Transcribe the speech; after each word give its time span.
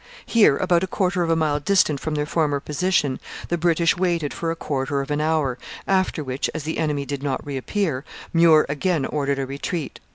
Here, 0.25 0.57
about 0.57 0.81
a 0.83 0.87
quarter 0.87 1.21
of 1.21 1.29
a 1.29 1.35
mile 1.35 1.59
distant 1.59 1.99
from 1.99 2.15
their 2.15 2.25
former 2.25 2.59
position, 2.59 3.19
the 3.49 3.57
British 3.59 3.95
waited 3.95 4.33
for 4.33 4.49
a 4.49 4.55
quarter 4.55 4.99
of 5.01 5.11
an 5.11 5.21
hour, 5.21 5.59
after 5.87 6.23
which, 6.23 6.49
as 6.55 6.63
the 6.63 6.79
enemy 6.79 7.05
did 7.05 7.21
not 7.21 7.45
reappear, 7.45 8.03
Muir 8.33 8.65
again 8.67 9.05
ordered 9.05 9.37
a 9.37 9.45
retreat. 9.45 9.99